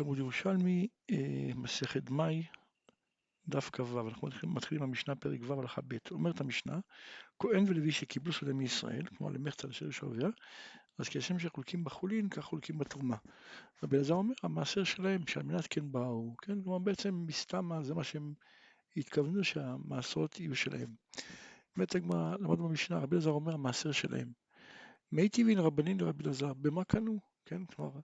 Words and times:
תלמוד 0.00 0.18
ירושלמי, 0.18 0.88
אה, 1.10 1.50
מסכת 1.54 2.10
מאי, 2.10 2.42
דף 3.48 3.70
כ"ו, 3.72 4.08
אנחנו 4.08 4.28
מתחילים, 4.42 4.84
במשנה 4.84 5.14
פרק 5.14 5.40
ו' 5.42 5.60
הלכה 5.60 5.80
ב', 5.88 5.96
אומרת 6.10 6.40
המשנה, 6.40 6.78
כהן 7.38 7.64
ולוי 7.68 7.92
שקיבלו 7.92 8.32
שדה 8.32 8.52
מישראל, 8.52 9.02
כמו 9.06 9.30
למחצה 9.30 9.68
לשיר 9.68 9.90
שעובר, 9.90 10.28
אז 10.98 11.08
כשם 11.08 11.38
שחולקים 11.38 11.84
בחולין, 11.84 12.28
כך 12.28 12.44
חולקים 12.44 12.78
בתרומה. 12.78 13.16
רבי 13.82 13.96
אלעזר 13.96 14.14
אומר, 14.14 14.34
המעשר 14.42 14.84
שלהם, 14.84 15.26
שעל 15.26 15.42
מנת 15.42 15.66
כן 15.70 15.92
באו, 15.92 16.36
כן, 16.42 16.62
כלומר 16.62 16.78
בעצם 16.78 17.24
מסתמה 17.26 17.82
זה 17.82 17.94
מה 17.94 18.04
שהם 18.04 18.34
התכוונו 18.96 19.44
שהמעשרות 19.44 20.40
יהיו 20.40 20.54
שלהם. 20.54 20.94
באמת 21.76 21.94
הגמרא, 21.94 22.36
למדנו 22.36 22.68
במשנה, 22.68 22.98
רבי 22.98 23.16
אלעזר 23.16 23.30
אומר, 23.30 23.54
המעשר 23.54 23.92
שלהם. 23.92 24.32
מי 25.12 25.28
טבעין 25.28 25.58
רבנין 25.58 26.00
לרבי 26.00 26.24
אלעזר, 26.24 26.54
במה 26.54 26.84
קנו? 26.84 27.18
כן, 27.44 27.64
כלומר, 27.64 28.00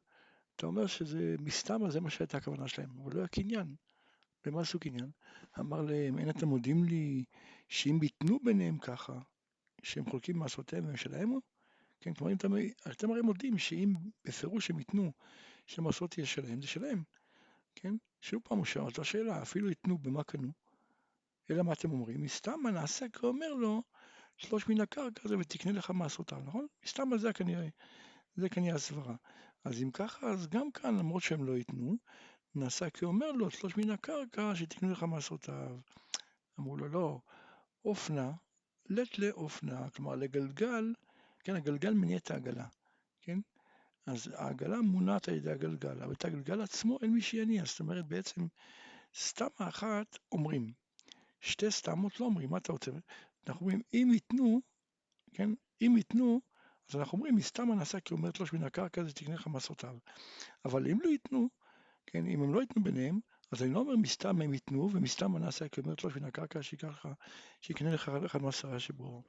אתה 0.56 0.66
אומר 0.66 0.86
שזה 0.86 1.36
מסתמה, 1.40 1.90
זה 1.90 2.00
מה 2.00 2.10
שהייתה 2.10 2.36
הכוונה 2.38 2.68
שלהם, 2.68 2.90
אבל 3.02 3.14
לא 3.14 3.18
היה 3.18 3.28
קניין. 3.28 3.74
במה 4.44 4.60
עשו 4.60 4.78
קניין? 4.78 5.10
אמר 5.58 5.82
להם, 5.82 6.18
אין 6.18 6.30
אתם 6.30 6.48
מודים 6.48 6.84
לי 6.84 7.24
שאם 7.68 7.98
ייתנו 8.02 8.38
ביניהם 8.44 8.78
ככה, 8.78 9.18
שהם 9.82 10.10
חולקים 10.10 10.38
מעשותיהם 10.38 10.86
והם 10.86 10.96
שלהם? 10.96 11.32
כן, 12.00 12.14
כלומר, 12.14 12.32
אתם, 12.32 12.52
אתם 12.90 13.10
הרי 13.10 13.20
מודים 13.20 13.58
שאם 13.58 13.94
בפירוש 14.24 14.70
הם 14.70 14.78
ייתנו 14.78 15.12
שמעשות 15.66 16.18
יהיה 16.18 16.26
שלהם, 16.26 16.60
זה 16.60 16.66
שלהם. 16.66 17.02
כן? 17.74 17.94
שוב 18.20 18.42
פעם 18.44 18.58
הוא 18.58 18.66
שואל 18.66 18.84
אותה 18.84 19.04
שאלה, 19.04 19.42
אפילו 19.42 19.68
ייתנו 19.68 19.98
במה 19.98 20.24
קנו. 20.24 20.52
אלא 21.50 21.62
מה 21.62 21.72
אתם 21.72 21.90
אומרים? 21.90 22.22
מסתמה 22.22 22.70
נעשה 22.70 23.08
כאומר 23.08 23.54
לו, 23.54 23.82
שלוש 24.36 24.68
מן 24.68 24.80
הקרקע 24.80 25.22
הזה 25.24 25.38
ותקנה 25.38 25.72
לך 25.72 25.90
מעשותיו, 25.90 26.38
נכון? 26.44 26.66
מסתמה 26.84 27.18
זה 27.18 27.32
כנראה, 27.32 27.68
זה 28.36 28.48
כנראה 28.48 28.74
הסברה. 28.74 29.16
אז 29.66 29.82
אם 29.82 29.90
ככה, 29.90 30.26
אז 30.26 30.46
גם 30.48 30.70
כאן, 30.70 30.98
למרות 30.98 31.22
שהם 31.22 31.44
לא 31.44 31.52
ייתנו, 31.52 31.96
נעשה 32.54 32.90
כי 32.90 33.04
אומר 33.04 33.32
לו, 33.32 33.50
שלוש 33.50 33.76
מן 33.76 33.90
הקרקע, 33.90 34.52
שתקנו 34.54 34.92
לך 34.92 35.02
מעשותיו. 35.02 35.78
אמרו 36.58 36.76
לו, 36.76 36.88
לא, 36.88 37.20
אופנה, 37.84 38.32
לט 38.86 39.18
לאופנה, 39.18 39.90
כלומר 39.90 40.14
לגלגל, 40.14 40.94
כן, 41.44 41.56
הגלגל 41.56 41.94
מניע 41.94 42.16
את 42.16 42.30
העגלה, 42.30 42.66
כן? 43.20 43.38
אז 44.06 44.32
העגלה 44.34 44.80
מונעת 44.80 45.28
על 45.28 45.34
ידי 45.34 45.50
הגלגל, 45.50 46.02
אבל 46.02 46.12
את 46.12 46.24
הגלגל 46.24 46.60
עצמו 46.60 46.98
אין 47.02 47.12
מי 47.12 47.20
שיניע, 47.20 47.64
זאת 47.64 47.80
אומרת 47.80 48.06
בעצם 48.06 48.46
סתמה 49.14 49.68
אחת 49.68 50.18
אומרים, 50.32 50.72
שתי 51.40 51.70
סתמות 51.70 52.20
לא 52.20 52.26
אומרים, 52.26 52.50
מה 52.50 52.58
אתה 52.58 52.72
רוצה? 52.72 52.90
אנחנו 53.46 53.60
אומרים, 53.60 53.82
אם 53.94 54.10
ייתנו, 54.12 54.60
כן, 55.34 55.50
אם 55.82 55.94
ייתנו, 55.96 56.40
אז 56.88 56.96
אנחנו 56.96 57.18
אומרים, 57.18 57.34
מסתם 57.34 57.70
הנעשה 57.70 58.00
כי 58.00 58.14
אומרת 58.14 58.40
לו 58.40 58.46
שמן 58.46 58.64
הקרקע 58.64 59.04
זה 59.04 59.12
תקנה 59.12 59.34
לך 59.34 59.46
מסותיו. 59.46 59.96
אבל 60.64 60.90
אם 60.90 60.98
לא 61.02 61.08
ייתנו, 61.08 61.48
כן, 62.06 62.26
אם 62.26 62.42
הם 62.42 62.54
לא 62.54 62.60
ייתנו 62.60 62.82
ביניהם, 62.82 63.20
אז 63.52 63.62
אני 63.62 63.74
לא 63.74 63.78
אומר 63.78 63.96
מסתם 63.96 64.42
הם 64.42 64.54
ייתנו, 64.54 64.90
ומסתם 64.92 65.36
הנעשה 65.36 65.68
כי 65.68 65.80
אומרת 65.80 66.04
לו 66.04 66.10
שמן 66.10 66.24
הקרקע 66.24 66.62
שיקנה 67.60 67.90
לך 67.94 68.08
אחד 68.26 68.42
מעשרה 68.42 68.80
שבו. 68.80 69.22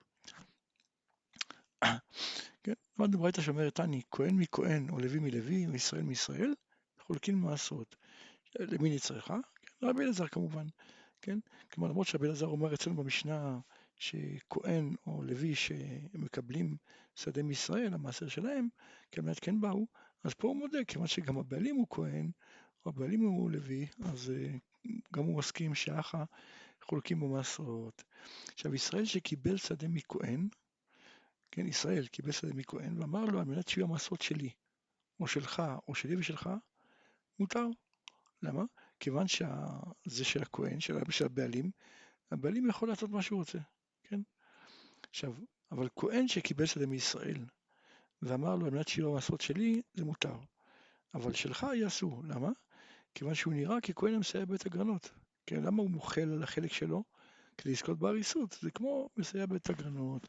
כן, 2.63 2.73
למדנו 2.99 3.19
ברייתא 3.19 3.41
שאומרת, 3.41 3.79
אני 3.79 4.01
כהן 4.11 4.35
מכהן, 4.35 4.89
או 4.89 4.99
לוי 4.99 5.19
מלוי, 5.19 5.67
או 5.67 5.75
ישראל 5.75 6.01
מישראל, 6.01 6.53
חולקים 6.99 7.41
מעשרות. 7.41 7.95
למי 8.59 8.95
נצרכה? 8.95 9.37
כן, 9.55 9.87
רבי 9.87 10.03
אלעזר 10.03 10.27
כמובן, 10.27 10.67
כן? 11.21 11.39
כלומר, 11.73 11.89
למרות 11.89 12.07
שרבי 12.07 12.27
אלעזר 12.27 12.45
אומר 12.45 12.73
אצלנו 12.73 12.95
במשנה 12.95 13.59
שכהן 13.97 14.95
או 15.07 15.23
לוי 15.23 15.55
שמקבלים 15.55 16.77
שדה 17.15 17.43
מישראל, 17.43 17.93
המעשר 17.93 18.27
שלהם, 18.27 18.67
באמת 19.15 19.39
כן 19.39 19.61
באו, 19.61 19.87
אז 20.23 20.33
פה 20.33 20.47
הוא 20.47 20.55
מודה, 20.55 20.83
כיוון 20.87 21.07
שגם 21.07 21.37
הבעלים 21.37 21.75
הוא 21.75 21.87
כהן, 21.89 22.31
או 22.85 22.91
הבעלים 22.91 23.21
הוא 23.21 23.51
לוי, 23.51 23.87
אז 24.03 24.33
אה, 24.35 24.55
גם 25.13 25.23
הוא 25.23 25.37
מסכים 25.37 25.75
שאחה 25.75 26.23
חולקים 26.81 27.19
במעשרות. 27.19 28.03
עכשיו, 28.53 28.75
ישראל 28.75 29.05
שקיבל 29.05 29.57
שדה 29.57 29.87
מכהן, 29.87 30.47
כן, 31.51 31.67
ישראל 31.67 32.07
קיבל 32.07 32.31
שדה 32.31 32.53
מכהן, 32.53 33.01
ואמר 33.01 33.25
לו, 33.25 33.39
על 33.39 33.45
מנת 33.45 33.67
שיהיו 33.67 33.85
המעשרות 33.85 34.21
שלי, 34.21 34.49
או 35.19 35.27
שלך, 35.27 35.63
או 35.87 35.95
שלי 35.95 36.15
ושלך, 36.15 36.49
מותר. 37.39 37.67
למה? 38.41 38.63
כיוון 38.99 39.27
שזה 39.27 40.25
של 40.25 40.41
הכהן, 40.41 40.79
של 40.79 41.25
הבעלים, 41.25 41.71
הבעלים 42.31 42.69
יכול 42.69 42.89
לעשות 42.89 43.09
מה 43.09 43.21
שהוא 43.21 43.39
רוצה. 43.39 43.59
כן? 44.09 44.21
עכשיו, 45.09 45.33
אבל 45.71 45.89
כהן 45.95 46.27
שקיבל 46.27 46.65
שדה 46.65 46.85
מישראל 46.85 47.45
ואמר 48.21 48.55
לו, 48.55 48.65
על 48.65 48.71
מנת 48.71 48.87
שיהיו 48.87 49.09
המעשרות 49.09 49.41
שלי, 49.41 49.81
זה 49.93 50.05
מותר. 50.05 50.35
אבל 51.13 51.33
שלך 51.33 51.67
יהיה 51.73 51.87
אסור. 51.87 52.23
למה? 52.23 52.49
כיוון 53.15 53.35
שהוא 53.35 53.53
נראה 53.53 53.81
ככהן 53.81 54.13
המסייע 54.13 54.45
בית 54.45 54.65
הגרנות. 54.65 55.11
כן, 55.45 55.63
למה 55.63 55.81
הוא 55.81 55.89
מוחל 55.89 56.21
על 56.33 56.43
החלק 56.43 56.73
שלו? 56.73 57.03
כדי 57.57 57.71
לזכות 57.71 57.99
בהריסות. 57.99 58.57
זה 58.61 58.71
כמו 58.71 59.09
מסייע 59.17 59.45
בית 59.45 59.69
הגרנות. 59.69 60.27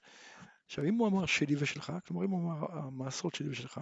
עכשיו, 0.67 0.85
אם 0.85 0.95
הוא 0.95 1.09
אמר 1.09 1.27
שלי 1.27 1.55
ושלך, 1.59 1.93
כלומר 2.07 2.25
אם 2.25 2.31
הוא 2.31 2.41
אמר 2.41 2.79
המעשרות 2.79 3.35
שלי 3.35 3.49
ושלך, 3.49 3.81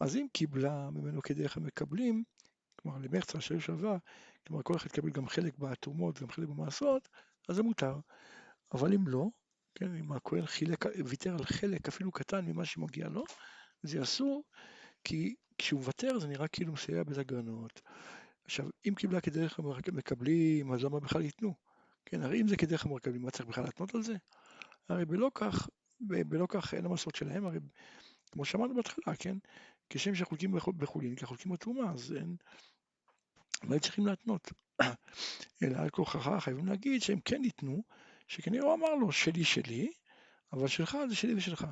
אז 0.00 0.16
אם 0.16 0.26
קיבלה 0.32 0.90
ממנו 0.90 1.22
כדרך 1.22 1.56
המקבלים, 1.56 2.24
כלומר 2.76 2.98
למחצה 2.98 3.40
שהיו 3.40 3.60
שווה, 3.60 3.98
כלומר 4.46 4.62
כל 4.62 4.76
אחד 4.76 4.86
יקבל 4.86 5.10
גם 5.10 5.28
חלק 5.28 5.58
בתרומות, 5.58 6.22
גם 6.22 6.30
חלק 6.30 6.48
במעשרות, 6.48 7.08
אז 7.48 7.56
זה 7.56 7.62
מותר. 7.62 7.98
אבל 8.72 8.94
אם 8.94 9.08
לא, 9.08 9.26
כן, 9.74 9.94
אם 9.94 10.12
הכהן 10.12 10.46
חילק, 10.46 10.84
ויתר 11.06 11.32
על 11.32 11.44
חלק 11.44 11.88
אפילו 11.88 12.12
קטן 12.12 12.44
ממה 12.44 12.64
שמגיע 12.64 13.08
לו, 13.08 13.24
זה 13.82 14.02
אסור, 14.02 14.44
כי 15.04 15.34
כשהוא 15.58 15.80
מוותר 15.80 16.18
זה 16.18 16.28
נראה 16.28 16.48
כאילו 16.48 16.72
מסייע 16.72 17.02
בית 17.02 17.18
הגרנות. 17.18 17.80
עכשיו, 18.44 18.66
אם 18.88 18.94
קיבלה 18.94 19.20
כדרך 19.20 19.58
המקבלים, 19.58 20.72
אז 20.72 20.84
למה 20.84 21.00
בכלל 21.00 21.22
ייתנו? 21.22 21.54
כן, 22.04 22.22
הרי 22.22 22.40
אם 22.40 22.48
זה 22.48 22.56
כדרך 22.56 22.86
המקבלים, 22.86 23.22
מה 23.22 23.30
צריך 23.30 23.48
בכלל 23.48 23.64
להתנות 23.64 23.94
על 23.94 24.02
זה? 24.02 24.14
הרי 24.88 25.04
בלא 25.04 25.30
כך, 25.34 25.68
בלא 26.00 26.46
כך 26.48 26.74
אין 26.74 26.84
המסורת 26.84 27.16
שלהם, 27.16 27.46
הרי 27.46 27.58
כמו 28.32 28.44
שאמרנו 28.44 28.74
בהתחלה, 28.74 29.16
כן, 29.18 29.36
כשם 29.90 30.14
שחולקים 30.14 30.52
בחולין, 30.76 31.16
כחולקים 31.16 31.52
בתרומה, 31.52 31.92
אז 31.92 32.12
אין, 32.12 32.36
מה 33.62 33.78
צריכים 33.78 34.06
להתנות? 34.06 34.52
אלא 35.62 35.78
על 35.78 35.90
כוחך 35.90 36.30
חייבים 36.40 36.66
להגיד 36.66 37.02
שהם 37.02 37.20
כן 37.20 37.44
ייתנו, 37.44 37.82
שכנראה 38.28 38.64
הוא 38.64 38.74
אמר 38.74 38.94
לו, 38.94 39.12
שלי 39.12 39.44
שלי, 39.44 39.92
אבל 40.52 40.68
שלך 40.68 40.98
זה 41.08 41.16
שלי 41.16 41.34
ושלך. 41.34 41.66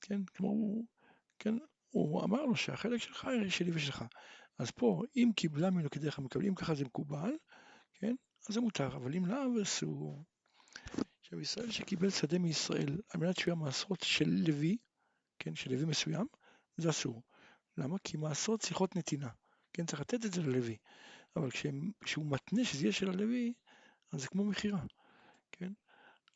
כן, 0.00 0.24
כמו 0.24 0.48
הוא, 0.48 0.86
כן, 1.38 1.54
הוא 1.90 2.24
אמר 2.24 2.44
לו 2.44 2.56
שהחלק 2.56 3.00
שלך 3.00 3.24
יהיה 3.24 3.50
שלי 3.50 3.70
ושלך. 3.74 4.04
אז 4.58 4.70
פה, 4.70 5.02
אם 5.16 5.30
קיבלה 5.36 5.70
ממנו 5.70 5.90
כדרך 5.90 6.18
המקבלים, 6.18 6.54
ככה 6.54 6.74
זה 6.74 6.84
מקובל, 6.84 7.30
כן, 7.94 8.14
אז 8.48 8.54
זה 8.54 8.60
מותר, 8.60 8.96
אבל 8.96 9.16
אם 9.16 9.26
לאו, 9.26 9.62
אסור. 9.62 10.24
עכשיו, 11.20 11.40
ישראל 11.40 11.70
שקיבל 11.70 12.10
שדה 12.10 12.38
מישראל 12.38 12.98
על 13.08 13.20
מנת 13.20 13.36
שיהיו 13.36 13.56
מעשרות 13.56 14.00
של 14.02 14.28
לוי, 14.28 14.76
כן, 15.38 15.54
של 15.54 15.72
לוי 15.72 15.84
מסוים, 15.84 16.26
זה 16.76 16.90
אסור. 16.90 17.22
למה? 17.76 17.98
כי 18.04 18.16
מעשרות 18.16 18.62
שיחות 18.62 18.96
נתינה. 18.96 19.28
כן, 19.72 19.86
צריך 19.86 20.00
לתת 20.00 20.24
את 20.24 20.32
זה 20.32 20.42
ללוי. 20.42 20.76
אבל 21.36 21.48
כשהוא 22.04 22.26
מתנה 22.26 22.64
שזה 22.64 22.84
יהיה 22.84 22.92
של 22.92 23.10
הלוי, 23.10 23.52
אז 24.12 24.20
זה 24.20 24.28
כמו 24.28 24.44
מכירה. 24.44 24.80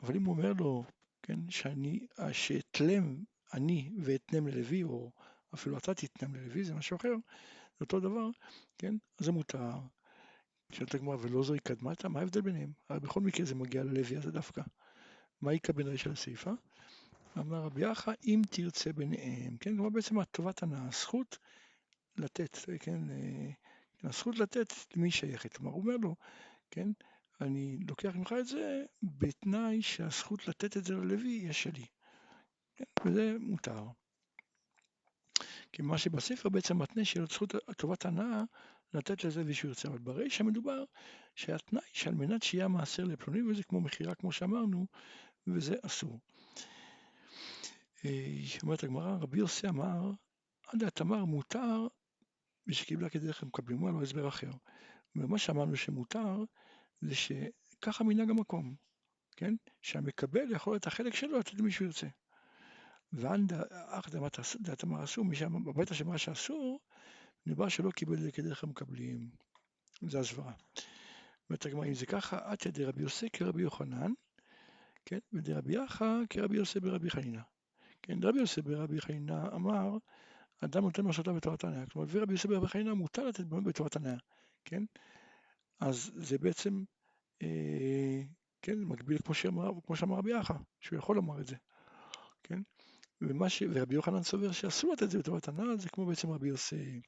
אבל 0.04 0.16
אם 0.16 0.24
הוא 0.24 0.34
אומר 0.34 0.52
לו, 0.58 0.84
כן, 1.22 1.50
שאני, 1.50 2.06
שאתלם 2.32 3.16
אני 3.54 3.90
ואתנם 4.02 4.48
ללוי, 4.48 4.82
או 4.82 5.10
אפילו 5.54 5.78
אתה 5.78 5.94
תתנם 5.94 6.34
ללוי, 6.34 6.64
זה 6.64 6.74
משהו 6.74 6.96
אחר, 6.96 7.14
זה 7.78 7.80
אותו 7.80 8.00
דבר, 8.00 8.28
כן? 8.78 8.94
אז 9.18 9.26
זה 9.26 9.32
מותר. 9.32 9.70
שואלת 10.72 10.94
הגמרא, 10.94 11.16
ולא 11.20 11.42
זוהי 11.42 11.60
קדמתה? 11.60 12.08
מה 12.08 12.20
ההבדל 12.20 12.40
ביניהם? 12.40 12.72
הרי 12.88 13.00
בכל 13.00 13.20
מקרה 13.20 13.46
זה 13.46 13.54
מגיע 13.54 13.84
ללוי 13.84 14.16
הזה 14.16 14.30
דווקא. 14.30 14.62
מה 15.40 15.50
איכא 15.50 15.72
בין 15.72 15.86
רישא 15.86 16.08
לסיפא? 16.08 16.52
אמר 17.38 17.58
רבי 17.58 17.92
אחא, 17.92 18.12
אם 18.24 18.42
תרצה 18.50 18.92
ביניהם, 18.92 19.56
כן? 19.56 19.76
כלומר 19.76 19.90
בעצם 19.90 20.18
הטובת 20.18 20.62
הנאה, 20.62 20.86
הזכות 20.88 21.38
לתת, 22.16 22.58
כן? 22.80 23.10
אה, 23.10 23.50
הזכות 24.02 24.38
לתת 24.38 24.72
למי 24.96 25.10
שייכת. 25.10 25.56
כלומר, 25.56 25.72
הוא 25.72 25.82
אומר 25.82 25.96
לו, 25.96 26.16
כן? 26.70 26.88
אני 27.44 27.78
לוקח 27.88 28.16
ממך 28.16 28.34
את 28.40 28.46
זה 28.46 28.84
בתנאי 29.02 29.82
שהזכות 29.82 30.48
לתת 30.48 30.76
את 30.76 30.84
זה 30.84 30.94
ללוי 30.94 31.30
יהיה 31.30 31.52
שלי. 31.52 31.86
כן, 32.76 32.84
וזה 33.04 33.36
מותר. 33.40 33.84
כי 35.72 35.82
מה 35.82 35.98
שבספר 35.98 36.48
בעצם 36.48 36.78
מתנה 36.78 37.04
של 37.04 37.26
זכות 37.26 37.54
טובת 37.76 38.06
הנאה 38.06 38.42
לתת 38.94 39.24
לזה 39.24 39.44
מי 39.44 39.54
שירצה, 39.54 39.88
אבל 39.88 39.98
ברישא 39.98 40.42
מדובר 40.42 40.84
שהתנאי 41.34 41.82
שעל 41.92 42.14
מנת 42.14 42.42
שיהיה 42.42 42.68
מעשר 42.68 43.04
לפלוני 43.04 43.42
וזה 43.42 43.62
כמו 43.62 43.80
מכירה 43.80 44.14
כמו 44.14 44.32
שאמרנו 44.32 44.86
וזה 45.46 45.74
אסור. 45.82 46.20
אה, 48.04 48.36
אומרת 48.62 48.84
הגמרא 48.84 49.16
רבי 49.20 49.38
יוסי 49.38 49.68
אמר 49.68 50.10
עד 50.66 50.82
התמר 50.84 51.24
מותר 51.24 51.86
ושקיבלה 52.66 53.08
כדרך 53.08 53.42
המקבלים 53.42 53.88
לו 53.88 54.02
הסבר 54.02 54.28
אחר. 54.28 54.50
ומה 55.16 55.38
שאמרנו 55.38 55.76
שמותר 55.76 56.44
זה 57.04 57.14
שככה 57.14 58.04
מנהג 58.04 58.30
המקום, 58.30 58.74
כן? 59.36 59.54
שהמקבל 59.82 60.50
יכול 60.50 60.76
את 60.76 60.86
החלק 60.86 61.14
שלו 61.14 61.38
לתת 61.38 61.54
למי 61.54 61.70
שהוא 61.70 61.86
ירצה. 61.86 62.06
ואן 63.12 63.46
אך 63.70 64.08
דעת 64.60 64.84
אמר 64.84 65.04
אסור, 65.04 65.24
בבית 65.64 65.90
השמע 65.90 66.18
שאסור, 66.18 66.80
נבע 67.46 67.70
שלא 67.70 67.90
קיבל 67.90 68.14
את 68.14 68.20
זה 68.20 68.32
כדרך 68.32 68.64
המקבלים. 68.64 69.30
זה 70.02 70.18
הסברה. 70.18 70.52
אומרת 71.50 71.66
הגמרא, 71.66 71.86
אם 71.86 71.94
זה 71.94 72.06
ככה, 72.06 72.52
עתיה 72.52 72.70
דרבי 72.70 73.02
יוסי 73.02 73.30
כרבי 73.30 73.62
יוחנן, 73.62 74.12
כן, 75.04 75.18
ודרבי 75.32 75.76
יחא 75.76 76.20
כרבי 76.30 76.56
יוסי 76.56 76.80
ברבי 76.80 77.10
חנינא. 77.10 77.42
כן, 78.02 78.18
רבי 78.22 78.38
יוסי 78.38 78.62
ברבי 78.62 79.00
חנינא 79.00 79.46
אמר, 79.54 79.96
אדם 80.60 80.82
נותן 80.82 81.02
משאותיו 81.02 81.34
בתורת 81.34 81.64
הנאה. 81.64 81.86
כלומר, 81.86 82.08
לפי 82.08 82.18
רבי 82.18 82.32
יוסי 82.32 82.48
ברבי 82.48 82.68
חנינא 82.68 82.94
מותר 82.94 83.26
לתת 83.26 83.44
בתורת 83.44 83.96
הנאה, 83.96 84.16
כן? 84.64 84.84
אז 85.80 86.10
זה 86.14 86.38
בעצם, 86.38 86.84
כן, 88.62 88.78
מקביל 88.78 89.18
כמו 89.18 89.34
שאמר, 89.34 89.70
כמו 89.86 89.96
שאמר 89.96 90.16
רבי 90.16 90.32
יחא, 90.32 90.54
שהוא 90.80 90.98
יכול 90.98 91.16
לומר 91.16 91.40
את 91.40 91.46
זה, 91.46 91.56
כן? 92.42 92.60
ומה 93.20 93.48
ש... 93.48 93.62
ורבי 93.72 93.94
יוחנן 93.94 94.22
סובר 94.22 94.52
שאסור 94.52 94.92
לתת 94.92 95.02
את 95.02 95.10
זה 95.10 95.18
בתורת 95.18 95.48
הנאה, 95.48 95.76
זה 95.76 95.88
כמו 95.88 96.06
בעצם 96.06 96.30
רבי 96.30 96.48
יוסי. 96.48 97.00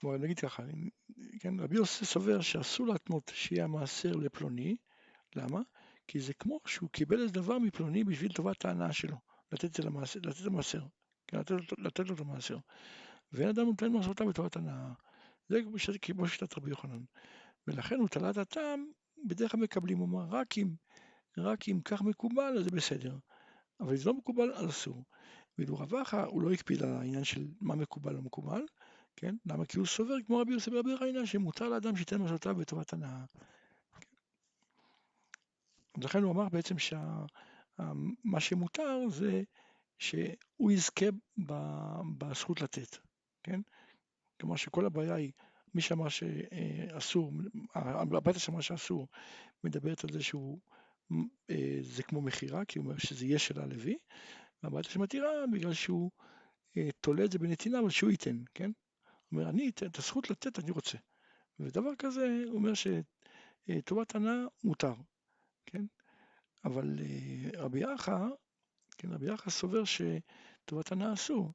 כלומר, 0.00 0.18
נגיד 0.18 0.38
ככה, 0.38 0.62
כן, 1.40 1.60
רבי 1.60 1.76
יוסי 1.76 2.04
סובר 2.04 2.40
שאסור 2.40 2.86
להתנות 2.86 3.32
שיהיה 3.34 3.64
המעשר 3.64 4.12
לפלוני, 4.12 4.76
למה? 5.36 5.60
כי 6.08 6.20
זה 6.20 6.34
כמו 6.34 6.58
שהוא 6.66 6.90
קיבל 6.90 7.22
איזה 7.22 7.32
דבר 7.32 7.58
מפלוני 7.58 8.04
בשביל 8.04 8.32
טובת 8.32 8.64
ההנאה 8.64 8.92
שלו, 8.92 9.16
לתת 9.52 9.64
את 9.64 9.74
זה 9.74 9.82
למעשר, 9.82 10.20
לתת 10.22 10.46
המעשר, 10.46 10.82
כן, 11.26 11.38
לתת, 11.38 11.54
לתת 11.78 12.08
לו 12.08 12.14
את 12.14 12.20
המעשר. 12.20 12.58
ואין 13.32 13.48
אדם 13.48 13.66
נותן 13.66 13.92
מעשרותיו 13.92 14.26
בטובת 14.26 14.56
הנאה. 14.56 14.92
זה 15.52 15.60
כמו 16.12 16.28
שיטת 16.28 16.58
רבי 16.58 16.70
יוחנן. 16.70 17.02
ולכן 17.66 17.96
הוא 17.96 18.08
תלת 18.08 18.36
הטעם, 18.36 18.86
בדרך 19.24 19.52
כלל 19.52 19.60
מקבלים, 19.60 19.98
הוא 19.98 20.08
אמר, 20.08 20.24
רק 20.36 20.58
אם, 20.58 20.74
רק 21.38 21.68
אם 21.68 21.80
כך 21.84 22.02
מקובל, 22.02 22.58
אז 22.58 22.64
זה 22.64 22.70
בסדר. 22.70 23.16
אבל 23.80 23.90
אם 23.90 23.96
זה 23.96 24.10
לא 24.10 24.14
מקובל, 24.14 24.52
אז 24.52 24.68
אסור. 24.68 25.04
ואילו 25.58 25.78
רב 25.78 25.94
אחא, 25.94 26.16
הוא 26.16 26.42
לא 26.42 26.52
הקפיד 26.52 26.82
על 26.82 26.90
העניין 26.90 27.24
של 27.24 27.48
מה 27.60 27.74
מקובל 27.74 28.16
או 28.16 28.22
מקובל, 28.22 28.62
כן? 29.16 29.36
למה? 29.46 29.64
כי 29.64 29.78
הוא 29.78 29.86
סובר 29.86 30.14
כמו 30.26 30.38
רבי 30.38 30.52
יוסף 30.52 30.72
ברבי 30.72 30.98
חיינה, 30.98 31.26
שמותר 31.26 31.68
לאדם 31.68 31.96
שייתן 31.96 32.20
מעשרותיו 32.20 32.54
בטובת 32.54 32.92
הנאה. 32.92 33.24
לכן 35.98 36.22
הוא 36.22 36.32
אמר 36.32 36.48
בעצם 36.48 36.78
שמה 36.78 38.40
שמותר 38.40 39.08
זה 39.08 39.42
שהוא 39.98 40.70
יזכה 40.70 41.06
בזכות 42.18 42.60
לתת, 42.60 42.96
כן? 43.42 43.60
כלומר 44.42 44.56
שכל 44.56 44.86
הבעיה 44.86 45.14
היא, 45.14 45.32
מי 45.74 45.82
שאמר 45.82 46.08
שאסור, 46.08 47.32
הבית 47.74 48.38
שאמר 48.38 48.60
שאסור, 48.60 49.08
מדברת 49.64 50.04
על 50.04 50.12
זה 50.12 50.22
שהוא, 50.22 50.58
אה, 51.50 51.78
זה 51.82 52.02
כמו 52.02 52.20
מכירה, 52.22 52.64
כי 52.64 52.78
הוא 52.78 52.86
אומר 52.86 52.98
שזה 52.98 53.26
יהיה 53.26 53.38
של 53.38 53.60
הלוי, 53.60 53.98
והבית 54.62 54.84
שמתירה 54.84 55.28
בגלל 55.52 55.72
שהוא 55.72 56.10
אה, 56.76 56.88
תולה 57.00 57.24
את 57.24 57.32
זה 57.32 57.38
בנתינה, 57.38 57.78
אבל 57.78 57.90
שהוא 57.90 58.10
ייתן, 58.10 58.42
כן? 58.54 58.70
הוא 59.04 59.40
אומר, 59.40 59.50
אני 59.50 59.68
אתן 59.68 59.86
את 59.86 59.98
הזכות 59.98 60.30
לתת, 60.30 60.58
אני 60.58 60.70
רוצה. 60.70 60.98
ודבר 61.60 61.94
כזה, 61.98 62.44
הוא 62.46 62.54
אומר 62.54 62.72
שטובת 62.74 64.14
הנאה 64.14 64.44
מותר. 64.64 64.94
כן? 65.66 65.84
אבל 66.64 66.98
אה, 67.00 67.60
רבי 67.60 67.80
יחא, 67.80 68.18
כן, 68.98 69.12
רבי 69.12 69.32
יחא 69.32 69.50
סובר 69.50 69.82
שטובת 69.84 70.92
הנאה 70.92 71.12
אסור, 71.12 71.52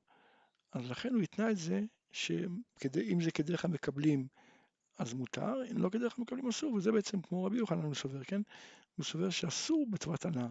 אז 0.74 0.92
לכן 0.92 1.14
הוא 1.14 1.22
התנה 1.22 1.52
את 1.52 1.58
זה, 1.58 1.82
שאם 2.18 3.22
זה 3.22 3.32
כדרך 3.32 3.66
המקבלים 3.66 4.28
אז 4.98 5.14
מותר, 5.14 5.56
אם 5.72 5.78
לא 5.78 5.90
כדרך 5.90 6.20
המקבלים 6.20 6.48
אסור, 6.48 6.74
וזה 6.74 6.92
בעצם 6.92 7.22
כמו 7.22 7.44
רבי 7.44 7.58
יוחנן 7.58 7.84
הוא 7.84 7.96
סובר, 7.96 8.24
כן? 8.24 8.42
הוא 8.96 9.06
סובר 9.06 9.30
שאסור 9.30 9.86
בטובת 9.90 10.26
הנאה. 10.26 10.48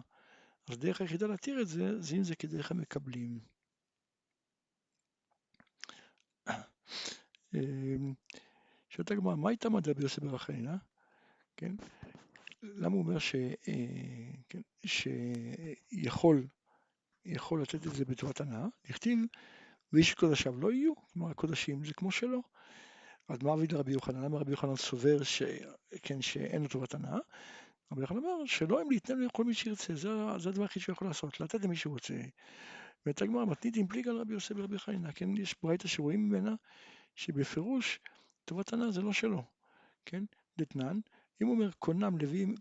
אז 0.69 0.77
דרך 0.77 1.01
היחידה 1.01 1.27
להתיר 1.27 1.61
את 1.61 1.67
זה, 1.67 2.01
זה 2.01 2.15
אם 2.15 2.23
זה 2.23 2.35
כדרך 2.35 2.71
המקבלים. 2.71 3.39
אמ, 7.55 8.13
שואלת 8.89 9.11
הגמרא, 9.11 9.35
מה 9.35 9.49
הייתה 9.49 9.69
מדע 9.69 9.93
ביוסף 9.93 10.23
ברחיינה? 10.23 10.77
כן? 11.57 11.75
למה 12.63 12.95
הוא 12.95 13.03
אומר 13.03 13.19
ש, 13.19 13.35
אה, 13.35 14.31
כן, 14.49 14.61
שיכול 14.85 16.47
יכול 17.25 17.61
לתת 17.61 17.87
את 17.87 17.95
זה 17.95 18.05
בטובת 18.05 18.41
הנאה? 18.41 18.65
נכתיב, 18.89 19.19
ואיש 19.93 20.13
קודשיו 20.13 20.59
לא 20.59 20.71
יהיו, 20.71 20.95
כלומר 20.95 21.31
הקודשים 21.31 21.85
זה 21.85 21.93
כמו 21.93 22.11
שלו. 22.11 22.41
אז 23.27 23.43
מה 23.43 23.53
אביד 23.53 23.73
רבי 23.73 23.91
יוחנן? 23.91 24.23
למה 24.23 24.37
רבי 24.37 24.51
יוחנן 24.51 24.75
סובר 24.75 25.23
ש, 25.23 25.43
כן, 26.03 26.21
שאין 26.21 26.61
לו 26.61 26.67
טובת 26.67 26.93
הנאה? 26.93 27.17
רבי 27.91 28.01
יוחנן 28.01 28.17
אמר 28.17 28.45
שלא 28.45 28.81
אם 28.81 28.91
להתנהל 28.91 29.25
לכל 29.25 29.43
מי 29.43 29.53
שירצה, 29.53 29.95
זה, 29.95 30.09
זה 30.37 30.49
הדבר 30.49 30.63
היחיד 30.63 30.81
שהוא 30.81 30.93
יכול 30.93 31.07
לעשות, 31.07 31.39
לתת 31.39 31.63
למי 31.63 31.75
שהוא 31.75 31.93
רוצה. 31.93 32.13
ואת 33.05 33.21
הגמרא 33.21 33.45
מתנית 33.45 33.75
עם 33.77 33.87
פליג 33.87 34.07
על 34.07 34.17
רבי 34.17 34.33
יוסף 34.33 34.55
ורבי 34.57 34.79
חיינה, 34.79 35.11
כן, 35.11 35.37
יש 35.37 35.55
ברייתא 35.63 35.87
שרואים 35.87 36.29
ממנה 36.29 36.55
שבפירוש 37.15 37.99
טובת 38.45 38.73
הנאה 38.73 38.91
זה 38.91 39.01
לא 39.01 39.13
שלו, 39.13 39.43
כן, 40.05 40.23
דתנן, 40.57 40.99
אם 41.41 41.47
הוא 41.47 41.55
אומר 41.55 41.69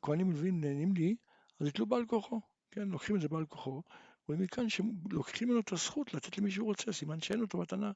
כהנים 0.00 0.30
לווים 0.30 0.60
נהנים 0.60 0.94
לי, 0.94 1.16
אז 1.60 1.66
יתלו 1.66 1.86
בעל 1.86 2.06
כוחו, 2.06 2.40
כן, 2.70 2.88
לוקחים 2.88 3.16
את 3.16 3.20
זה 3.20 3.28
בעל 3.28 3.46
כוחו, 3.46 3.82
רואים 4.28 4.42
מכאן 4.42 4.68
שלוקחים 4.68 5.48
ממנו 5.48 5.60
את 5.60 5.72
הזכות 5.72 6.14
לתת 6.14 6.38
למי 6.38 6.50
שהוא 6.50 6.66
רוצה, 6.66 6.92
סימן 6.92 7.20
שאין 7.20 7.38
לו 7.38 7.46
טובת 7.46 7.72
הנאה, 7.72 7.90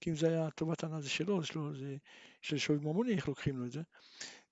כי 0.00 0.10
אם 0.10 0.16
זה 0.16 0.28
היה 0.28 0.50
טובת 0.50 0.84
הנאה 0.84 1.00
זה 1.00 1.08
שלו, 1.08 1.40
זה 1.74 1.96
של 2.42 2.58
שווי 2.58 2.78
ממוני, 2.78 3.14
איך 3.14 3.28
לוקחים 3.28 3.58
לו 3.58 3.66
את 3.66 3.72
זה? 3.72 3.82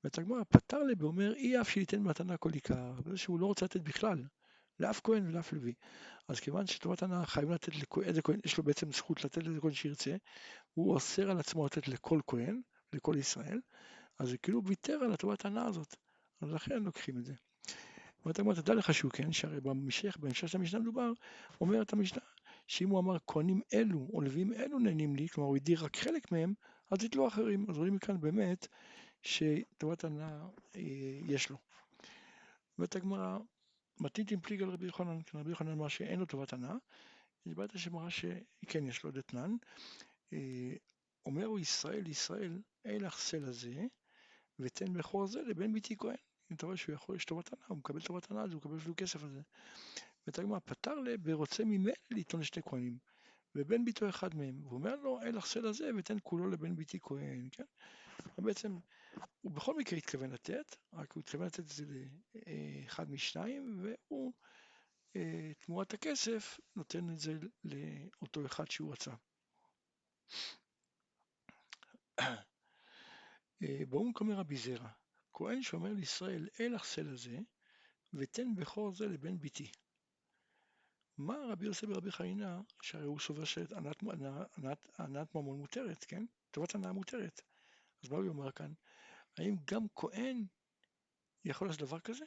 ואת 0.04 0.18
הגמרא 0.18 0.44
פתר 0.48 0.82
לב 0.82 1.02
ואומר 1.02 1.34
אי 1.34 1.60
אף 1.60 1.70
שייתן 1.70 2.02
מתנה 2.02 2.36
כל 2.36 2.50
עיקר, 2.52 2.94
שהוא 3.14 3.40
לא 3.40 3.46
רוצה 3.46 3.64
לתת 3.64 3.80
בכלל, 3.80 4.24
לאף 4.80 5.00
כהן 5.04 5.26
ולאף 5.26 5.52
לוי. 5.52 5.74
אז 6.28 6.40
כיוון 6.40 6.66
שטובת 6.66 7.02
הנאה 7.02 7.26
חייבים 7.26 7.54
לתת 7.54 7.72
איזה 8.02 8.22
כהן, 8.22 8.40
יש 8.44 8.58
לו 8.58 8.64
בעצם 8.64 8.92
זכות 8.92 9.24
לתת 9.24 9.44
לאיזה 9.44 9.60
כהן 9.60 9.72
שירצה, 9.72 10.16
הוא 10.74 10.94
אוסר 10.94 11.30
על 11.30 11.38
עצמו 11.38 11.66
לתת 11.66 11.88
לכל 11.88 12.20
כהן, 12.26 12.60
לכל 12.92 13.14
ישראל, 13.18 13.60
אז 14.18 14.28
זה 14.28 14.38
כאילו 14.38 14.64
ויתר 14.64 14.98
על 15.04 15.12
הטובת 15.12 15.44
הנאה 15.44 15.66
הזאת, 15.66 15.96
אז 16.40 16.52
לכן 16.52 16.82
לוקחים 16.82 17.18
את 17.18 17.24
זה. 17.24 17.34
אומרת 18.26 18.38
הגמרא, 18.38 18.54
תדע 18.54 18.74
לך 18.74 18.94
שהוא 18.94 19.10
כן, 19.10 19.32
שהרי 19.32 19.60
בהמשך, 19.60 20.16
בהמשך 20.20 20.48
של 20.48 20.58
המשנה 20.58 20.80
מדובר, 20.80 21.12
אומרת 21.60 21.92
המשנה, 21.92 22.22
שאם 22.66 22.88
הוא 22.88 22.98
אמר 22.98 23.16
כהנים 23.26 23.60
אלו 23.74 24.08
או 24.12 24.20
לווים 24.20 24.52
אלו 24.52 24.78
נהנים 24.78 25.16
לי, 25.16 25.28
כלומר 25.28 25.48
הוא 25.48 25.56
הדיר 25.56 25.84
רק 25.84 25.96
חלק 25.96 26.32
מהם, 26.32 26.54
אז 26.90 27.04
יתלו 27.04 27.28
אחרים. 27.28 27.66
אז 27.68 27.78
רואים 27.78 27.94
מכאן 27.94 28.20
באמת 28.20 28.66
שטובת 29.22 30.04
הנאה 30.04 30.46
אה, 30.76 30.80
יש 31.28 31.50
לו. 31.50 31.56
אומרת 32.78 32.96
הגמרא, 32.96 33.38
מתנית 34.00 34.30
עם 34.30 34.40
פליג 34.40 34.62
על 34.62 34.68
רבי 34.68 34.86
יוחנן, 34.86 35.22
כי 35.22 35.38
רבי 35.38 35.50
יוחנן 35.50 35.72
אמר 35.72 35.88
שאין 35.88 36.20
לו 36.20 36.26
טובת 36.26 36.52
הנאה, 36.52 36.74
בעיה 37.46 37.68
שמראה 37.74 38.10
שכן 38.10 38.86
יש 38.86 39.04
לו 39.04 39.10
דתנן. 39.10 39.56
אה, 40.32 40.72
אומר 41.26 41.44
הוא 41.44 41.58
ישראל, 41.58 42.08
ישראל, 42.08 42.62
אל 42.86 43.04
החסל 43.04 43.44
הזה, 43.44 43.84
ותן 44.58 44.92
בכור 44.92 45.26
זה 45.26 45.42
לבן 45.42 45.72
ביתי 45.72 45.96
כהן. 45.96 46.16
אם 46.50 46.56
אתה 46.56 46.66
רואה 46.66 46.76
שהוא 46.76 46.94
יכול, 46.94 47.16
יש 47.16 47.24
טובת 47.24 47.52
הנאה, 47.52 47.66
הוא 47.68 47.78
מקבל 47.78 48.00
טובת 48.00 48.30
הנאה, 48.30 48.42
אז 48.42 48.52
הוא 48.52 48.58
מקבל 48.58 48.76
אפילו 48.76 48.94
כסף 48.96 49.22
על 49.22 49.30
זה. 49.30 49.40
ותגמר, 50.26 50.60
פתר 50.60 50.94
לה 50.94 51.14
ורוצה 51.22 51.64
ממנו 51.64 51.90
ליטון 52.10 52.40
לשתי 52.40 52.60
כהנים, 52.62 52.98
ובן 53.54 53.84
ביתו 53.84 54.08
אחד 54.08 54.34
מהם, 54.34 54.60
והוא 54.62 54.78
אומר 54.78 54.96
לו, 54.96 55.20
אל 55.22 55.38
החסל 55.38 55.66
הזה 55.66 55.90
ותן 55.98 56.16
כולו 56.22 56.50
לבן 56.50 56.76
ביתי 56.76 56.98
כהן, 57.02 57.48
כן? 57.52 57.64
בעצם, 58.38 58.78
הוא 59.40 59.52
בכל 59.52 59.76
מקרה 59.76 59.98
התכוון 59.98 60.30
לתת, 60.30 60.76
רק 60.92 61.12
הוא 61.12 61.20
התכוון 61.20 61.46
לתת 61.46 61.60
את 61.60 61.68
זה 61.68 61.84
לאחד 62.34 63.10
משניים, 63.10 63.82
והוא, 63.82 64.32
אה, 65.16 65.52
תמורת 65.58 65.94
הכסף, 65.94 66.60
נותן 66.76 67.10
את 67.10 67.18
זה 67.18 67.38
לאותו 67.64 68.46
אחד 68.46 68.70
שהוא 68.70 68.92
רצה. 68.92 69.14
אה, 73.62 73.82
בואו 73.88 74.08
נקומר 74.08 74.34
רבי 74.34 74.56
זרע, 74.56 74.88
כהן 75.38 75.62
שאומר 75.62 75.92
לישראל 75.92 76.48
אל 76.60 76.74
החסל 76.74 77.08
הזה 77.08 77.38
ותן 78.14 78.54
בכור 78.54 78.94
זה 78.94 79.06
לבן 79.06 79.38
ביתי. 79.38 79.72
מה 81.18 81.36
רבי 81.52 81.66
יוסף 81.66 81.86
ורבי 81.88 82.12
חיינה, 82.12 82.60
שהרי 82.82 83.04
הוא 83.04 83.20
סובר 83.20 83.44
שענת 83.44 84.02
ממון 85.34 85.58
מותרת, 85.58 86.04
כן? 86.04 86.24
טובת 86.50 86.74
הנאה 86.74 86.92
מותרת. 86.92 87.40
אז 88.04 88.10
מה 88.10 88.16
הוא 88.16 88.28
אומר 88.28 88.52
כאן? 88.52 88.72
האם 89.38 89.56
גם 89.70 89.86
כהן 89.96 90.46
יכול 91.44 91.68
לעשות 91.68 91.80
דבר 91.80 92.00
כזה? 92.00 92.24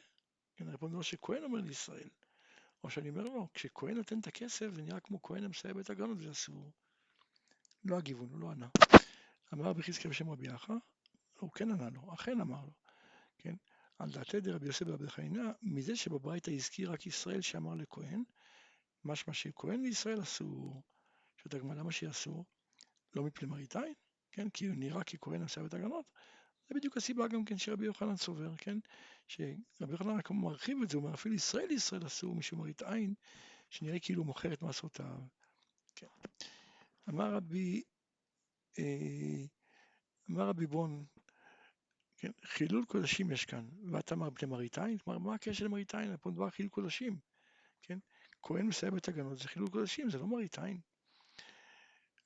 כן, 0.56 0.68
הרי 0.68 0.76
פה 0.76 0.86
אומר 0.86 1.02
שכהן 1.02 1.44
אומר 1.44 1.60
לישראל. 1.60 2.08
או 2.84 2.90
שאני 2.90 3.08
אומר 3.08 3.24
לו, 3.24 3.48
כשכהן 3.54 3.96
נותן 3.96 4.20
את 4.20 4.26
הכסף 4.26 4.70
זה 4.72 4.82
נראה 4.82 5.00
כמו 5.00 5.22
כהן 5.22 5.44
המסייע 5.44 5.74
בית 5.74 5.90
הגנות 5.90 6.18
וזה 6.18 6.30
אסור. 6.30 6.72
לא 7.84 7.98
הגיוון, 7.98 8.30
הוא 8.30 8.40
לא 8.40 8.50
ענה. 8.50 8.68
אמר 9.54 9.64
רבי 9.64 9.82
חזקיה 9.82 10.10
בשם 10.10 10.30
רבי 10.30 10.46
יחא, 10.46 10.74
הוא 11.38 11.50
כן 11.50 11.70
ענה 11.70 11.90
לו, 11.90 12.14
אכן 12.14 12.40
אמר 12.40 12.64
לו? 12.64 12.79
על 14.00 14.10
דעתי 14.10 14.40
דרבי 14.40 14.66
יוסף 14.66 14.86
ורבי 14.86 15.08
חיינה, 15.08 15.52
מזה 15.62 15.96
שבברייתא 15.96 16.50
הזכיר 16.50 16.92
רק 16.92 17.06
ישראל 17.06 17.40
שאמר 17.40 17.74
לכהן, 17.74 18.22
משמע 19.04 19.34
שכהן 19.34 19.82
לישראל 19.82 20.22
אסור. 20.22 20.82
שואלת 21.36 21.54
הגמרא, 21.54 21.74
למה 21.74 21.92
שיהיה 21.92 22.12
אסור? 22.12 22.44
לא 23.14 23.22
מפני 23.22 23.48
מראית 23.48 23.76
עין, 23.76 23.94
כן? 24.32 24.50
כי 24.50 24.66
הוא 24.66 24.76
נראה 24.76 25.04
ככהן 25.04 25.42
עשה 25.42 25.66
את 25.66 25.74
הגנות. 25.74 26.06
זה 26.68 26.74
בדיוק 26.74 26.96
הסיבה 26.96 27.28
גם 27.28 27.44
כן 27.44 27.58
שרבי 27.58 27.86
יוחנן 27.86 28.16
סובר, 28.16 28.56
כן? 28.56 28.78
שרבי 29.28 29.92
יוחנן 29.92 30.18
רק 30.18 30.30
מרחיב 30.30 30.78
את 30.82 30.90
זה, 30.90 30.96
הוא 30.96 31.04
אומר 31.04 31.14
אפילו 31.14 31.34
ישראל 31.34 31.66
לישראל 31.68 32.06
אסור 32.06 32.34
משום 32.34 32.58
מראית 32.58 32.82
עין, 32.82 33.14
שנראה 33.70 33.98
כאילו 33.98 34.24
מוכר 34.24 34.52
את 34.52 34.62
מעשותיו, 34.62 35.18
כן. 35.94 36.06
אמר 37.08 37.34
רבי, 37.34 37.82
אה, 38.78 39.44
אמר 40.30 40.48
רבי 40.48 40.66
בון, 40.66 41.04
כן, 42.20 42.30
חילול 42.44 42.84
קודשים 42.84 43.30
יש 43.30 43.44
כאן, 43.44 43.68
ואתה 43.92 44.14
אמר 44.14 44.30
בני 44.30 44.48
מראיתיים, 44.48 44.98
מה 45.06 45.34
הקשר 45.34 45.64
למראיתיים? 45.64 46.16
פה 46.16 46.30
מדובר 46.30 46.50
חילול 46.50 46.70
קודשים, 46.70 47.18
כן? 47.82 47.98
כהן 48.42 48.66
מסיים 48.66 48.96
את 48.96 49.08
הגנות 49.08 49.38
זה 49.38 49.48
חילול 49.48 49.68
קודשים, 49.68 50.10
זה 50.10 50.18
לא 50.18 50.26
מראיתיים. 50.26 50.80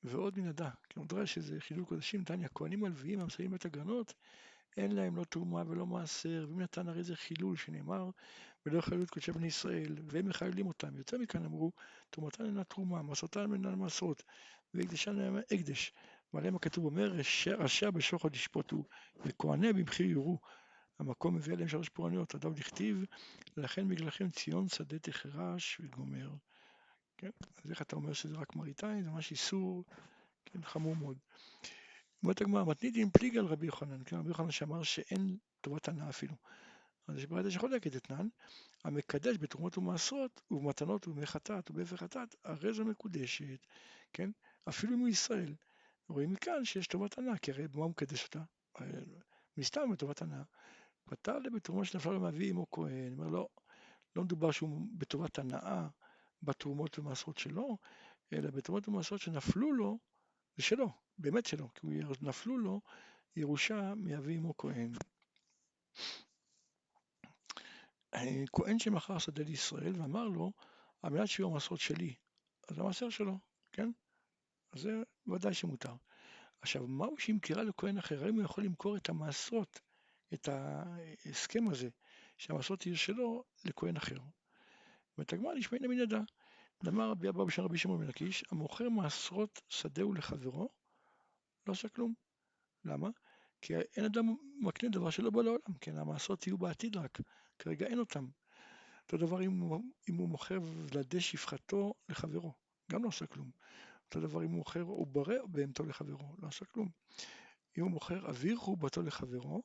ועוד 0.03 0.39
מן 0.39 0.49
הדע, 0.49 0.71
כלומר 0.93 1.09
דורש 1.09 1.35
שזה 1.35 1.61
חילול 1.61 1.85
קודשים, 1.85 2.23
דניה, 2.23 2.47
הכהנים 2.47 2.85
הלוויים 2.85 3.21
המסיימים 3.21 3.55
את 3.55 3.65
הגנות, 3.65 4.15
אין 4.77 4.93
להם 4.93 5.17
לא 5.17 5.25
תרומה 5.25 5.63
ולא 5.67 5.87
מעשר, 5.87 6.47
ואם 6.49 6.61
נתן 6.61 6.89
הרי 6.89 7.03
זה 7.03 7.17
חילול 7.17 7.57
שנאמר, 7.57 8.11
ולא 8.67 8.79
יכללו 8.79 9.03
את 9.03 9.11
קודשי 9.11 9.33
בני 9.33 9.47
ישראל, 9.47 9.97
והם 10.07 10.29
מחללים 10.29 10.67
אותם. 10.67 10.97
יותר 10.97 11.19
מכאן 11.19 11.45
אמרו, 11.45 11.73
תרומתן 12.11 12.45
אינה 12.45 12.65
תרומה, 12.65 13.03
מסורתן 13.03 13.53
אינה 13.53 13.77
מעשרות, 13.77 14.23
והקדשן 14.75 15.21
אינה 15.21 15.41
הקדש. 15.51 15.93
ועליהם 16.35 16.57
הכתוב 16.57 16.85
אומר, 16.85 17.12
רשע 17.59 17.91
בשוחד 17.91 18.35
ישפוטו, 18.35 18.85
וכהני 19.25 19.73
במחיר 19.73 20.07
יורו. 20.07 20.38
המקום 20.99 21.35
מביא 21.35 21.53
עליהם 21.53 21.69
שלוש 21.69 21.88
פורענויות, 21.88 22.35
אדם 22.35 22.55
דכתיב, 22.55 23.05
לכן 23.57 23.88
בגללכם 23.88 24.31
ציון 24.31 24.69
שדה 24.69 24.99
תחרש 24.99 25.81
וגומר. 25.81 26.31
כן? 27.17 27.31
אז 27.64 27.71
איך 27.71 27.83
אתה 27.83 27.97
אומר 27.97 28.12
שזה 28.12 28.37
רק 28.37 28.57
מראיתיים, 28.57 29.03
זה 29.03 29.11
ממש 29.11 29.31
איסור, 29.31 29.85
כן, 30.45 30.62
חמור 30.62 30.97
מאוד. 30.97 31.19
אומרת 32.23 32.41
הגמרא, 32.41 32.64
מתניתין 32.64 33.11
פליג 33.11 33.37
על 33.37 33.47
רבי 33.47 33.67
יוחנן, 33.67 33.99
כן, 34.05 34.17
רבי 34.17 34.29
יוחנן 34.29 34.50
שאמר 34.50 34.83
שאין 34.83 35.37
טובת 35.61 35.88
הנאה 35.88 36.09
אפילו. 36.09 36.35
אז 37.09 37.17
יש 37.17 37.26
ברייתא 37.26 37.67
להגיד 37.67 37.97
אתנן, 37.97 38.29
המקדש 38.85 39.37
בתרומות 39.37 39.79
ומעשרות 39.79 40.43
ובמתנות 40.50 41.09
ובימי 41.09 41.26
חטאת 41.26 41.71
ובאפר 41.71 41.97
חטאת, 41.97 42.35
הרי 42.45 42.73
זו 42.73 42.85
מקודשת, 42.85 43.67
כן? 44.12 44.31
אפילו 44.69 44.99
מישראל. 44.99 45.55
רואים 46.14 46.33
מכאן 46.33 46.64
שיש 46.64 46.87
טובת 46.87 47.18
הנאה, 47.18 47.38
כי 47.38 47.50
הרי 47.50 47.68
במה 47.68 47.83
הוא 47.83 47.90
מקדש 47.90 48.25
אותה? 48.25 48.42
מסתם 49.56 49.90
בטובת 49.92 50.23
הנאה. 50.23 50.42
פתר 51.04 51.38
לי 51.38 51.50
בתרומה 51.50 51.85
שנפלה 51.85 52.12
לו 52.12 52.21
מאבי 52.21 52.50
אמו 52.50 52.66
כהן, 52.71 53.12
אומר 53.12 53.28
לא, 53.28 53.49
לא 54.16 54.25
מדובר 54.25 54.50
שהוא 54.50 54.87
בטובת 54.99 55.38
הנאה 55.38 55.88
בתרומות 56.42 56.99
ומעשרות 56.99 57.38
שלו, 57.38 57.78
אלא 58.33 58.50
בתרומות 58.50 58.88
ומעשרות 58.88 59.21
שנפלו 59.21 59.73
לו, 59.73 59.99
זה 60.56 60.62
שלו, 60.62 60.88
באמת 61.18 61.47
שלו, 61.47 61.68
כי 61.75 61.87
נפלו 62.21 62.59
לו 62.59 62.80
ירושה 63.37 63.94
מאבי 63.97 64.38
אמו 64.38 64.56
כהן. 64.56 64.92
כהן 68.52 68.78
שמכר 68.78 69.18
שדה 69.18 69.42
לישראל 69.42 70.00
ואמר 70.00 70.25
לו, 70.25 70.52
על 71.02 71.12
מנת 71.12 71.28
שיהיו 71.28 71.49
המעשרות 71.49 71.80
שלי, 71.80 72.14
אז 72.68 72.78
המעשר 72.78 73.11
שלו, 73.11 73.38
כן? 73.73 73.90
זה 74.76 75.02
ודאי 75.26 75.54
שמותר. 75.54 75.95
עכשיו, 76.61 76.87
מהו 76.87 77.19
שימכרה 77.19 77.62
לכהן 77.62 77.99
אחר? 77.99 78.25
האם 78.25 78.35
הוא 78.35 78.43
יכול 78.43 78.64
למכור 78.64 78.97
את 78.97 79.09
המעשרות, 79.09 79.81
את 80.35 80.49
ההסכם 80.49 81.69
הזה, 81.69 81.88
שהמעשרות 82.38 82.87
יהיו 82.87 82.97
שלו, 82.97 83.45
לכהן 83.64 83.97
אחר? 83.97 84.19
ואת 85.19 85.33
הגמרא 85.33 85.54
נשמעין 85.54 85.87
מן 85.87 85.99
ידע. 85.99 86.21
אמר 86.88 87.11
רבי 87.11 87.28
אבא 87.28 87.45
בשם 87.45 87.62
רבי 87.62 87.78
שמעון 87.78 88.00
בן 88.00 88.07
לקיש, 88.07 88.45
המוכר 88.50 88.88
מעשרות 88.88 89.62
שדהו 89.69 90.14
לחברו, 90.14 90.69
לא 91.66 91.73
עושה 91.73 91.88
כלום. 91.88 92.14
למה? 92.85 93.09
כי 93.61 93.75
אין 93.97 94.04
אדם 94.04 94.37
מקנה 94.61 94.90
דבר 94.90 95.11
שלא 95.11 95.31
בא 95.31 95.43
לעולם, 95.43 95.75
כן, 95.81 95.99
המעשרות 95.99 96.47
יהיו 96.47 96.59
בעתיד 96.59 96.97
רק, 96.97 97.21
כרגע 97.59 97.87
אין 97.87 97.99
אותם. 97.99 98.26
אותו 99.02 99.16
דבר 99.16 99.43
אם 99.43 99.61
הוא, 99.61 99.83
אם 100.09 100.14
הוא 100.14 100.28
מוכר 100.28 100.59
ולדי 100.62 101.21
שפחתו 101.21 101.95
לחברו, 102.09 102.52
גם 102.90 103.02
לא 103.02 103.09
עושה 103.09 103.26
כלום. 103.26 103.50
אותו 104.05 104.21
דבר 104.21 104.43
אם 104.43 104.51
הוא 104.51 104.59
מוכר 104.59 104.83
עוברי 104.83 105.37
בהמתו 105.49 105.85
לחברו, 105.85 106.37
לא 106.43 106.49
עושה 106.49 106.65
כלום. 106.65 106.89
אם 107.79 107.83
הוא 107.83 107.91
מוכר 107.91 108.27
אוויר 108.27 108.57
חורבתו 108.57 109.03
לחברו, 109.03 109.63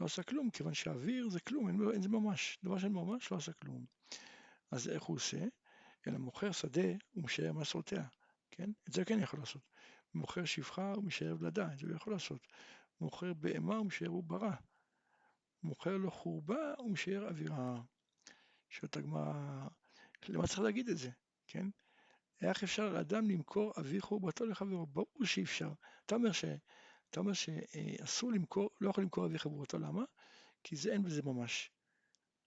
לא 0.00 0.06
עושה 0.06 0.22
כלום, 0.22 0.50
כיוון 0.50 0.74
שאוויר 0.74 1.28
זה 1.28 1.40
כלום, 1.40 1.68
אין, 1.68 1.90
אין 1.92 2.02
זה 2.02 2.08
ממש, 2.08 2.58
דבר 2.64 2.78
שאין 2.78 2.92
ממש 2.92 3.32
לא 3.32 3.36
עושה 3.36 3.52
כלום. 3.52 3.84
אז 4.70 4.88
איך 4.88 5.02
הוא 5.02 5.16
עושה? 5.16 5.44
אלא 6.08 6.18
מוכר 6.18 6.52
שדה 6.52 6.88
ומשאר 7.14 7.52
מעשרותיה, 7.52 8.06
כן? 8.50 8.70
את 8.88 8.92
זה 8.92 9.04
כן 9.04 9.20
יכול 9.20 9.40
לעשות. 9.40 9.62
מוכר 10.14 10.44
שפחה 10.44 10.92
ומשאר 10.96 11.36
ולדה, 11.38 11.72
את 11.72 11.78
זה 11.78 11.86
הוא 11.86 11.96
יכול 11.96 12.12
לעשות. 12.12 12.46
מוכר 13.00 13.34
בהמה 13.34 13.80
ומשאר 13.80 14.08
עוברה. 14.08 14.56
מוכר 15.62 15.96
לו 15.96 16.10
חורבה 16.10 16.74
ומשאר 16.78 17.28
אווירה. 17.28 17.82
שואלת 18.68 18.96
הגמרא, 18.96 19.68
למה 20.28 20.46
צריך 20.46 20.60
להגיד 20.60 20.88
את 20.88 20.98
זה, 20.98 21.10
כן? 21.46 21.66
איך 22.40 22.62
אפשר 22.62 22.92
לאדם 22.92 23.30
למכור 23.30 23.72
אבי 23.80 24.00
חורבתו 24.00 24.46
לחברו? 24.46 24.86
ברור 24.86 25.24
שאי 25.24 25.42
אפשר. 25.42 25.72
אתה 26.06 26.14
אומר, 26.14 26.32
ש... 26.32 26.44
אתה 27.10 27.20
אומר 27.20 27.32
שאסור 27.32 28.32
למכור, 28.32 28.70
לא 28.80 28.90
יכול 28.90 29.04
למכור 29.04 29.26
אבי 29.26 29.38
חורבתו, 29.38 29.78
למה? 29.78 30.04
כי 30.64 30.76
זה 30.76 30.92
אין 30.92 31.02
בזה 31.02 31.22
ממש. 31.22 31.70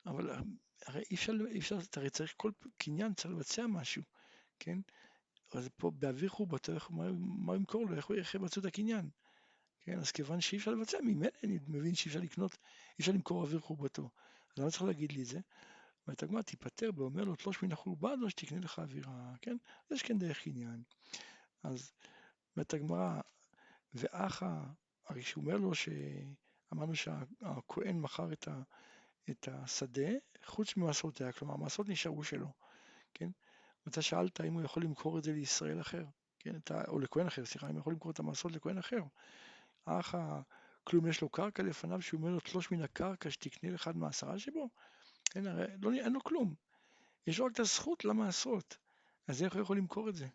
אבל 0.05 0.29
הרי 0.85 1.03
אי 1.11 1.15
אפשר, 1.15 1.33
אי 1.51 1.59
אפשר, 1.59 1.77
הרי 1.95 2.09
צריך, 2.09 2.33
כל 2.37 2.51
קניין 2.77 3.13
צריך 3.13 3.33
לבצע 3.33 3.67
משהו, 3.67 4.03
כן? 4.59 4.79
אז 5.51 5.69
פה 5.77 5.91
באוויר 5.91 6.29
חורבתו, 6.29 6.73
מה 7.19 7.55
ימכור 7.55 7.85
לו, 7.87 7.97
איך 8.17 8.35
יבצעו 8.35 8.59
את 8.61 8.65
הקניין? 8.65 9.09
כן, 9.81 9.99
אז 9.99 10.11
כיוון 10.11 10.41
שאי 10.41 10.57
אפשר 10.57 10.71
לבצע, 10.71 10.97
ממילא 11.01 11.29
אני 11.43 11.59
מבין 11.67 11.95
שאי 11.95 12.09
אפשר 12.09 12.19
לקנות, 12.19 12.53
אי 12.53 12.95
אפשר 12.99 13.11
למכור 13.11 13.41
אוויר 13.41 13.59
חורבתו. 13.59 14.09
אז 14.51 14.57
למה 14.57 14.71
צריך 14.71 14.83
להגיד 14.83 15.11
לי 15.11 15.21
את 15.21 15.27
זה? 15.27 15.39
ואת 16.07 16.23
הגמרא 16.23 16.41
תיפטר 16.41 16.89
ואומר 16.95 17.23
לו 17.23 17.35
תלוש 17.35 17.63
מן 17.63 17.71
החורבה 17.71 18.11
הזו 18.11 18.29
שתקנה 18.29 18.59
לך 18.59 18.79
אווירה, 18.79 19.33
כן? 19.41 19.57
יש 19.91 20.01
כאן 20.01 20.17
דרך 20.19 20.47
עניין. 20.47 20.83
אז 21.63 21.91
אומרת 22.55 22.73
הגמרא, 22.73 23.21
ואחה, 23.93 24.63
הרי 25.07 25.21
שהוא 25.21 25.43
אומר 25.43 25.57
לו 25.57 25.71
שאמרנו 25.75 26.95
שהכהן 26.95 27.99
מכר 27.99 28.33
את, 28.33 28.47
ה, 28.47 28.61
את 29.29 29.47
השדה 29.51 30.11
חוץ 30.45 30.77
ממעשרותיה, 30.77 31.31
כלומר 31.31 31.53
המעשרות 31.53 31.89
נשארו 31.89 32.23
שלו, 32.23 32.47
כן? 33.13 33.29
ואתה 33.85 34.01
שאלת 34.01 34.41
אם 34.41 34.53
הוא 34.53 34.61
יכול 34.61 34.83
למכור 34.83 35.17
את 35.17 35.23
זה 35.23 35.31
לישראל 35.33 35.81
אחר, 35.81 36.05
כן? 36.39 36.55
ה, 36.69 36.87
או 36.87 36.99
לכהן 36.99 37.27
אחר, 37.27 37.45
סליחה, 37.45 37.67
אם 37.69 37.73
הוא 37.73 37.79
יכול 37.79 37.93
למכור 37.93 38.11
את 38.11 38.19
המעשרות 38.19 38.55
לכהן 38.55 38.77
אחר. 38.77 39.01
אח 39.85 40.15
כלום 40.83 41.07
יש 41.07 41.21
לו 41.21 41.29
קרקע 41.29 41.63
לפניו 41.63 42.01
שהוא 42.01 42.19
אומר 42.19 42.31
לו 42.31 42.39
תלוש 42.39 42.71
מן 42.71 42.81
הקרקע 42.81 43.31
שתקנה 43.31 43.71
לך 43.71 43.87
עד 43.87 43.97
מעשרה 43.97 44.39
שבו? 44.39 44.69
לא, 45.35 45.91
אין 45.93 46.13
לו 46.13 46.23
כלום. 46.23 46.53
יש 47.27 47.39
לו 47.39 47.45
רק 47.45 47.51
את 47.51 47.59
הזכות 47.59 48.05
למעשרות. 48.05 48.77
אז 49.27 49.43
איך 49.43 49.53
הוא 49.53 49.61
יכול 49.61 49.77
למכור 49.77 50.09
את 50.09 50.15
זה? 50.15 50.27